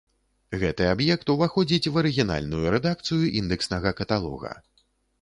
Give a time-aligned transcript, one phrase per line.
[0.63, 4.61] Гэты аб'ект уваходзіць у арыгінальную рэдакцыю індэкснага каталога.